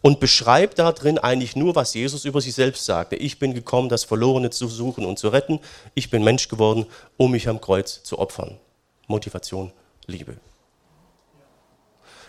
[0.00, 3.16] und beschreibt darin eigentlich nur, was Jesus über sich selbst sagte.
[3.16, 5.60] Ich bin gekommen, das Verlorene zu suchen und zu retten.
[5.94, 6.86] Ich bin Mensch geworden,
[7.16, 8.58] um mich am Kreuz zu opfern.
[9.06, 9.72] Motivation,
[10.06, 10.36] Liebe.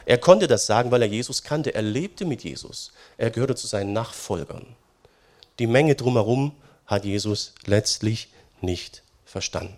[0.06, 1.74] Er konnte das sagen, weil er Jesus kannte.
[1.74, 2.92] Er lebte mit Jesus.
[3.18, 4.66] Er gehörte zu seinen Nachfolgern.
[5.60, 8.30] Die Menge drumherum hat Jesus letztlich
[8.62, 9.78] nicht verstanden.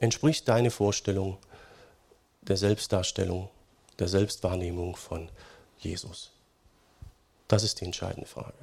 [0.00, 1.38] Entspricht deine Vorstellung
[2.42, 3.48] der Selbstdarstellung,
[3.98, 5.30] der Selbstwahrnehmung von
[5.78, 6.32] Jesus?
[7.48, 8.54] Das ist die entscheidende Frage.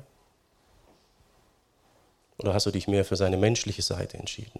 [2.37, 4.59] Oder hast du dich mehr für seine menschliche Seite entschieden?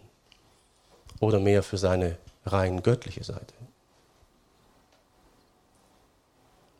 [1.20, 3.54] Oder mehr für seine rein göttliche Seite?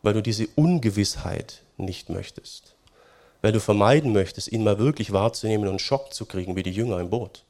[0.02, 2.74] Weil du diese Ungewissheit nicht möchtest.
[3.42, 7.00] Weil du vermeiden möchtest, ihn mal wirklich wahrzunehmen und Schock zu kriegen, wie die Jünger
[7.00, 7.44] im Boot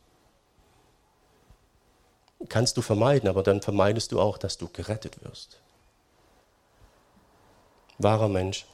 [2.49, 5.61] kannst du vermeiden, aber dann vermeidest du auch, dass du gerettet wirst.
[7.99, 8.67] Wahrer Mensch,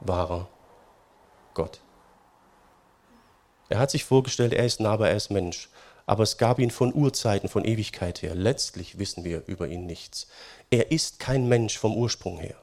[0.00, 0.48] wahrer
[1.54, 1.80] Gott.
[3.68, 5.68] Er hat sich vorgestellt, er ist nah, aber er ist Mensch.
[6.08, 8.34] Aber es gab ihn von Urzeiten, von Ewigkeit her.
[8.34, 10.26] Letztlich wissen wir über ihn nichts.
[10.70, 12.56] Er ist kein Mensch vom Ursprung her.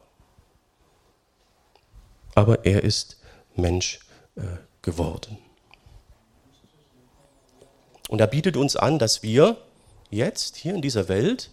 [2.34, 3.19] Aber er ist
[3.55, 3.99] Mensch
[4.36, 4.41] äh,
[4.81, 5.38] geworden.
[8.10, 9.58] Und er bietet uns an, dass wir
[10.10, 11.51] jetzt hier in dieser Welt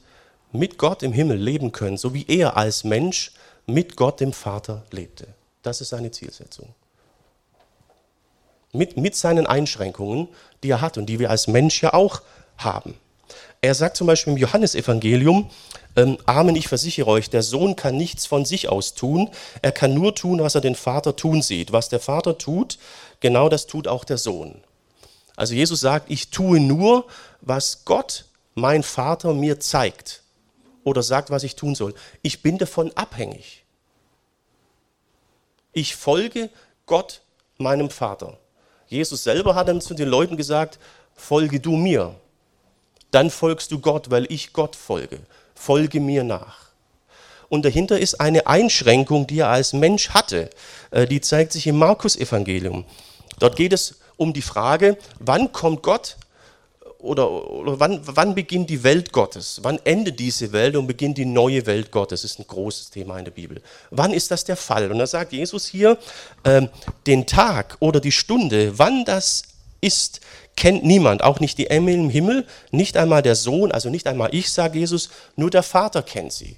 [0.50, 3.32] mit Gott im Himmel leben können, so wie er als Mensch
[3.66, 5.28] mit Gott dem Vater lebte.
[5.60, 6.74] Das ist seine Zielsetzung.
[8.72, 10.28] Mit, mit seinen Einschränkungen,
[10.62, 12.22] die er hat und die wir als Mensch ja auch
[12.56, 12.94] haben.
[13.60, 15.50] Er sagt zum Beispiel im Johannesevangelium,
[15.94, 19.30] ähm, Amen, ich versichere euch, der Sohn kann nichts von sich aus tun,
[19.60, 21.72] er kann nur tun, was er den Vater tun sieht.
[21.72, 22.78] Was der Vater tut,
[23.20, 24.62] genau das tut auch der Sohn.
[25.36, 27.06] Also Jesus sagt, ich tue nur,
[27.40, 30.22] was Gott mein Vater mir zeigt
[30.84, 31.94] oder sagt, was ich tun soll.
[32.22, 33.64] Ich bin davon abhängig.
[35.72, 36.50] Ich folge
[36.86, 37.22] Gott,
[37.58, 38.38] meinem Vater.
[38.92, 40.78] Jesus selber hat dann zu den Leuten gesagt,
[41.14, 42.14] folge du mir.
[43.10, 45.20] Dann folgst du Gott, weil ich Gott folge.
[45.54, 46.62] Folge mir nach.
[47.48, 50.48] Und dahinter ist eine Einschränkung, die er als Mensch hatte.
[50.90, 52.84] Äh, die zeigt sich im Markus-Evangelium.
[53.38, 56.16] Dort geht es um die Frage, wann kommt Gott
[57.02, 59.60] oder, oder wann, wann, beginnt die Welt Gottes?
[59.62, 62.22] Wann endet diese Welt und beginnt die neue Welt Gottes?
[62.22, 63.60] Das ist ein großes Thema in der Bibel.
[63.90, 64.90] Wann ist das der Fall?
[64.90, 65.98] Und da sagt Jesus hier,
[66.44, 66.62] äh,
[67.06, 69.42] den Tag oder die Stunde, wann das
[69.80, 70.20] ist,
[70.56, 74.32] kennt niemand, auch nicht die Engel im Himmel, nicht einmal der Sohn, also nicht einmal
[74.32, 76.56] ich, sagt Jesus, nur der Vater kennt sie.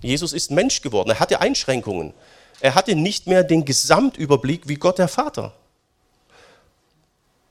[0.00, 2.14] Jesus ist Mensch geworden, er hatte Einschränkungen.
[2.60, 5.54] Er hatte nicht mehr den Gesamtüberblick wie Gott der Vater.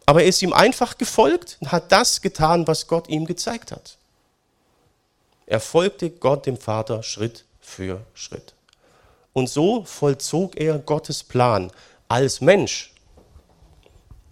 [0.08, 3.98] Aber er ist ihm einfach gefolgt und hat das getan, was Gott ihm gezeigt hat.
[5.46, 8.54] Er folgte Gott dem Vater Schritt für Schritt.
[9.34, 11.72] Und so vollzog er Gottes Plan
[12.08, 12.94] als Mensch,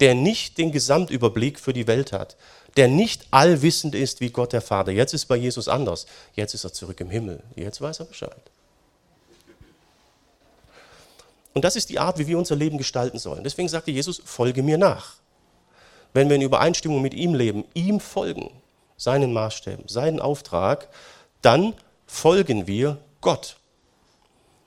[0.00, 2.36] der nicht den Gesamtüberblick für die Welt hat,
[2.78, 4.92] der nicht allwissend ist wie Gott der Vater.
[4.92, 6.06] Jetzt ist bei Jesus anders.
[6.34, 7.42] Jetzt ist er zurück im Himmel.
[7.54, 8.50] Jetzt weiß er Bescheid.
[11.52, 13.44] Und das ist die Art, wie wir unser Leben gestalten sollen.
[13.44, 15.16] Deswegen sagte Jesus, folge mir nach.
[16.16, 18.50] Wenn wir in Übereinstimmung mit ihm leben, ihm folgen,
[18.96, 20.88] seinen Maßstäben, seinen Auftrag,
[21.42, 21.74] dann
[22.06, 23.58] folgen wir Gott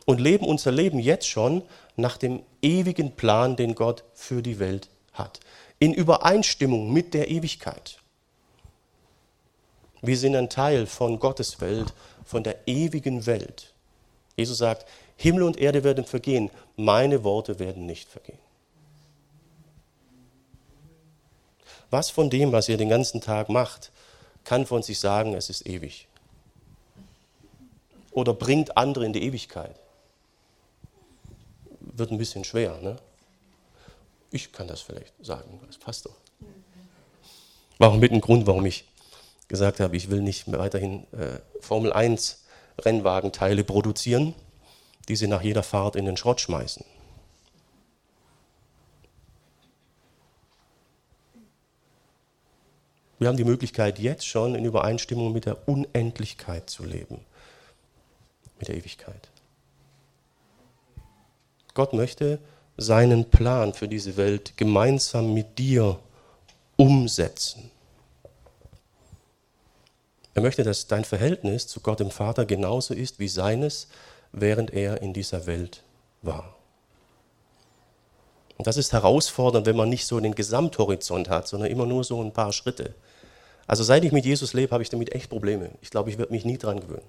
[0.05, 1.63] und leben unser Leben jetzt schon
[1.95, 5.39] nach dem ewigen Plan, den Gott für die Welt hat.
[5.79, 7.97] In Übereinstimmung mit der Ewigkeit.
[10.03, 11.95] Wir sind ein Teil von Gottes Welt,
[12.25, 13.73] von der ewigen Welt.
[14.37, 14.85] Jesus sagt,
[15.15, 18.37] Himmel und Erde werden vergehen, meine Worte werden nicht vergehen.
[21.89, 23.91] Was von dem, was ihr den ganzen Tag macht,
[24.43, 26.07] kann von sich sagen, es ist ewig?
[28.11, 29.75] Oder bringt andere in die Ewigkeit?
[31.79, 32.79] Wird ein bisschen schwer.
[32.81, 32.97] Ne?
[34.31, 36.13] Ich kann das vielleicht sagen als Pastor.
[37.77, 38.85] War auch mit ein Grund, warum ich
[39.47, 42.43] gesagt habe, ich will nicht weiterhin äh, Formel 1
[42.79, 44.35] Rennwagenteile produzieren
[45.09, 46.85] die sie nach jeder Fahrt in den Schrott schmeißen.
[53.19, 57.19] Wir haben die Möglichkeit, jetzt schon in Übereinstimmung mit der Unendlichkeit zu leben,
[58.57, 59.29] mit der Ewigkeit.
[61.73, 62.39] Gott möchte
[62.77, 65.99] seinen Plan für diese Welt gemeinsam mit dir
[66.77, 67.71] umsetzen.
[70.33, 73.89] Er möchte, dass dein Verhältnis zu Gott dem Vater genauso ist wie seines
[74.31, 75.83] während er in dieser Welt
[76.21, 76.55] war.
[78.57, 82.21] Und das ist herausfordernd, wenn man nicht so den Gesamthorizont hat, sondern immer nur so
[82.21, 82.93] ein paar Schritte.
[83.69, 85.69] Also seit ich mit Jesus lebe, habe ich damit echt Probleme.
[85.81, 87.05] Ich glaube, ich werde mich nie dran gewöhnen.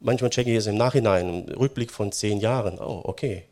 [0.00, 2.78] Manchmal checke ich es im Nachhinein, im Rückblick von zehn Jahren.
[2.78, 3.44] Oh, okay.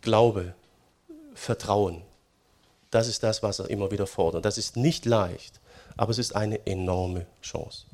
[0.00, 0.54] Glaube,
[1.34, 2.00] Vertrauen,
[2.90, 4.46] das ist das, was er immer wieder fordert.
[4.46, 5.60] Das ist nicht leicht,
[5.98, 7.84] aber es ist eine enorme Chance.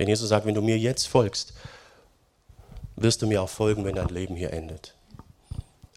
[0.00, 1.52] Denn Jesus sagt, wenn du mir jetzt folgst,
[2.96, 4.92] wirst du mir auch folgen, wenn dein Leben hier endet.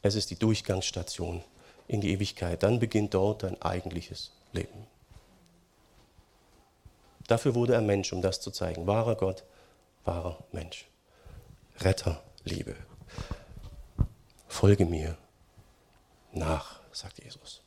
[0.04, 1.44] Es ist die Durchgangsstation
[1.90, 2.64] in die Ewigkeit.
[2.64, 4.88] Dann beginnt dort dein eigentliches Leben.
[7.28, 8.88] Dafür wurde er Mensch, um das zu zeigen.
[8.88, 9.44] Wahrer Gott,
[10.06, 10.88] wahrer Mensch.
[11.80, 12.76] Retter, Liebe.
[14.48, 15.18] Folge mir
[16.32, 17.62] nach, sagt Jesus.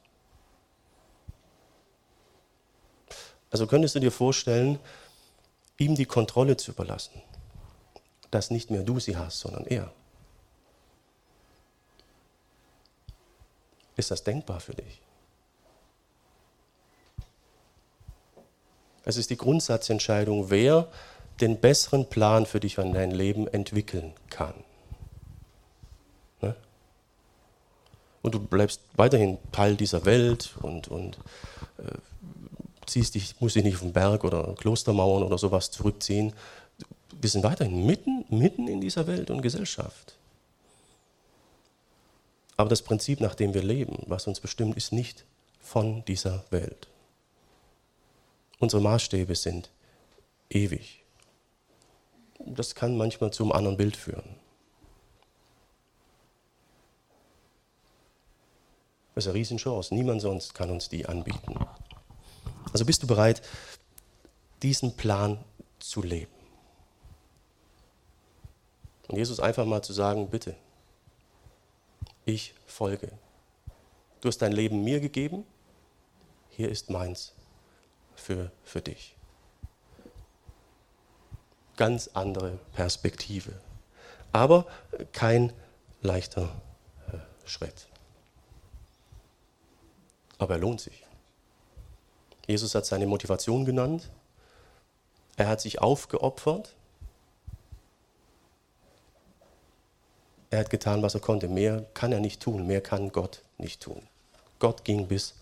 [3.51, 4.79] Also könntest du dir vorstellen,
[5.79, 7.21] ihm die Kontrolle zu überlassen,
[8.31, 9.93] dass nicht mehr du sie hast, sondern er.
[13.97, 15.01] Ist das denkbar für dich?
[19.05, 20.89] Es ist die Grundsatzentscheidung, wer
[21.41, 24.55] den besseren Plan für dich und dein Leben entwickeln kann.
[26.41, 26.55] Ne?
[28.23, 31.19] Und du bleibst weiterhin Teil dieser Welt und, und
[31.79, 31.99] äh,
[32.87, 36.33] ziehst dich, musst dich nicht auf den Berg oder Klostermauern oder sowas zurückziehen.
[37.21, 40.17] Wir sind weiterhin mitten, mitten in dieser Welt und Gesellschaft.
[42.57, 45.25] Aber das Prinzip, nach dem wir leben, was uns bestimmt, ist nicht
[45.61, 46.89] von dieser Welt.
[48.59, 49.71] Unsere Maßstäbe sind
[50.51, 51.03] ewig.
[52.39, 54.37] Das kann manchmal zu einem anderen Bild führen.
[59.15, 59.95] Das ist eine Riesenchance.
[59.95, 61.55] Niemand sonst kann uns die anbieten.
[62.73, 63.43] Also bist du bereit,
[64.63, 65.39] diesen Plan
[65.79, 66.33] zu leben?
[69.09, 70.55] Und Jesus einfach mal zu sagen, bitte,
[72.25, 73.11] ich folge.
[74.21, 75.45] Du hast dein Leben mir gegeben,
[76.51, 77.33] hier ist meins
[78.15, 79.17] für, für dich.
[81.77, 83.53] Ganz andere Perspektive.
[84.33, 84.67] Aber
[85.13, 85.53] kein
[86.03, 86.49] leichter
[87.09, 87.19] äh,
[87.49, 87.89] Schritt.
[90.39, 91.05] Aber er lohnt sich.
[92.47, 94.11] Jesus hat seine Motivation genannt.
[95.37, 96.75] Er hat sich aufgeopfert.
[100.53, 101.49] Er hat getan, was er konnte.
[101.49, 102.67] Mehr kann er nicht tun.
[102.67, 104.03] Mehr kann Gott nicht tun.
[104.59, 105.35] Gott ging bis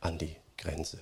[0.00, 0.98] an die Grenze.